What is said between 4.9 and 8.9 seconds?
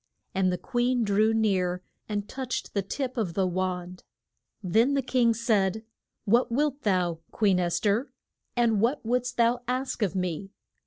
the king said, What wilt thou, Queen Es ther? and